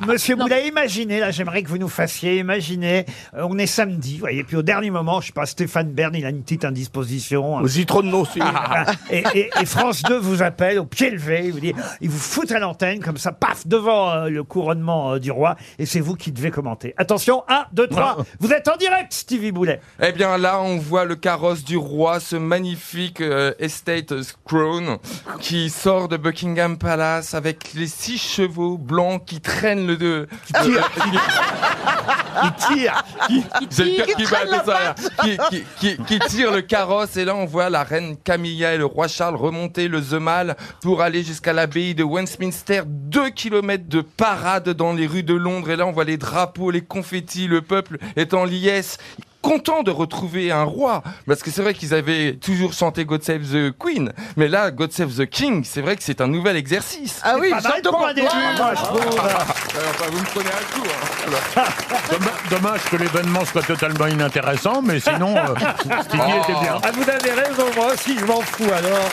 [0.06, 3.04] Monsieur Boulet, imaginez, là, j'aimerais que vous nous fassiez, imaginez,
[3.34, 6.14] euh, on est samedi, vous voyez, puis au dernier moment, je sais pas, Stéphane Bern,
[6.14, 7.56] il a une petite indisposition.
[7.56, 8.40] Au citronneau aussi.
[8.42, 12.08] Ah, et, et- et France 2 vous appelle au pied levé, il vous dit, il
[12.10, 15.86] vous fout à l'antenne, comme ça, paf, devant euh, le couronnement euh, du roi, et
[15.86, 16.94] c'est vous qui devez commenter.
[16.96, 19.80] Attention, 1, 2, 3, vous êtes en direct, Stevie Boulet.
[20.02, 24.12] Eh bien là, on voit le carrosse du roi, ce magnifique euh, estate
[24.44, 24.98] crown
[25.40, 29.96] qui sort de Buckingham Palace avec les six chevaux blancs qui traînent le...
[29.96, 30.28] De,
[32.42, 33.04] qui tire.
[33.70, 37.24] J'ai le cœur Qui bat de ça, qui, qui, qui, qui tire le carrosse et
[37.24, 41.02] là on voit la reine Camilla et le roi Charles remonter le The Mall pour
[41.02, 42.82] aller jusqu'à l'abbaye de Westminster.
[42.86, 46.70] Deux kilomètres de parade dans les rues de Londres et là on voit les drapeaux,
[46.70, 48.98] les confettis, le peuple est en liesse.
[49.44, 53.42] Content de retrouver un roi, parce que c'est vrai qu'ils avaient toujours chanté God Save
[53.42, 57.20] the Queen, mais là, God Save the King, c'est vrai que c'est un nouvel exercice.
[57.22, 57.50] Ah oui,
[59.16, 59.22] Pas.
[59.22, 60.86] Euh, enfin, vous me prenez un coup.
[60.88, 61.62] hein.
[62.10, 65.54] Dommage, dommage que l'événement soit totalement inintéressant, mais sinon, euh,
[66.04, 66.78] Stevie était bien.
[66.82, 69.10] Ah, vous avez raison, moi aussi, je m'en fous alors.